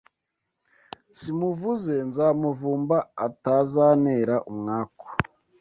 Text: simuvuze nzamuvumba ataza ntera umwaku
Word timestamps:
simuvuze 1.19 1.95
nzamuvumba 2.09 2.97
ataza 3.25 3.85
ntera 4.01 4.35
umwaku 4.51 5.07